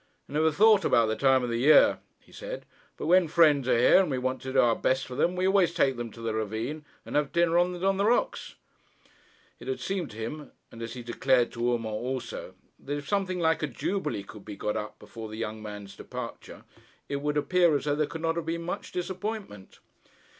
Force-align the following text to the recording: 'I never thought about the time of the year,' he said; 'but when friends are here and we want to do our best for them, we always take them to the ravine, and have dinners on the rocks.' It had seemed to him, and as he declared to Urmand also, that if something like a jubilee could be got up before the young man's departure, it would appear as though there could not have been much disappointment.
'I 0.27 0.33
never 0.33 0.51
thought 0.51 0.83
about 0.83 1.09
the 1.09 1.15
time 1.15 1.43
of 1.43 1.49
the 1.51 1.59
year,' 1.59 1.99
he 2.19 2.31
said; 2.31 2.65
'but 2.97 3.05
when 3.05 3.27
friends 3.27 3.67
are 3.67 3.77
here 3.77 3.99
and 4.01 4.09
we 4.09 4.17
want 4.17 4.41
to 4.41 4.51
do 4.51 4.59
our 4.59 4.75
best 4.75 5.05
for 5.05 5.13
them, 5.13 5.35
we 5.35 5.45
always 5.45 5.75
take 5.75 5.95
them 5.95 6.09
to 6.09 6.21
the 6.21 6.33
ravine, 6.33 6.83
and 7.05 7.15
have 7.15 7.31
dinners 7.31 7.83
on 7.83 7.97
the 7.97 8.03
rocks.' 8.05 8.55
It 9.59 9.67
had 9.67 9.79
seemed 9.79 10.09
to 10.09 10.17
him, 10.17 10.53
and 10.71 10.81
as 10.81 10.93
he 10.95 11.03
declared 11.03 11.51
to 11.51 11.75
Urmand 11.75 11.93
also, 11.93 12.55
that 12.79 12.97
if 12.97 13.07
something 13.07 13.39
like 13.39 13.61
a 13.61 13.67
jubilee 13.67 14.23
could 14.23 14.43
be 14.43 14.55
got 14.55 14.75
up 14.75 14.97
before 14.97 15.29
the 15.29 15.37
young 15.37 15.61
man's 15.61 15.95
departure, 15.95 16.63
it 17.07 17.17
would 17.17 17.37
appear 17.37 17.75
as 17.77 17.85
though 17.85 17.93
there 17.93 18.07
could 18.07 18.21
not 18.23 18.37
have 18.37 18.45
been 18.47 18.63
much 18.63 18.91
disappointment. 18.91 19.77